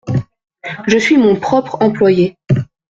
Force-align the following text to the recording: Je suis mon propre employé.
Je 0.87 0.97
suis 0.97 1.19
mon 1.19 1.35
propre 1.35 1.77
employé. 1.83 2.35